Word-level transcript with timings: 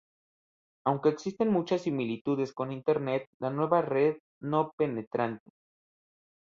Aunque 0.83 1.09
existen 1.09 1.49
muchas 1.53 1.83
similitudes 1.83 2.53
con 2.53 2.71
Internet, 2.71 3.27
la 3.37 3.51
nueva 3.51 3.83
red 3.83 4.17
no 4.39 4.71
penetrante. 4.75 5.51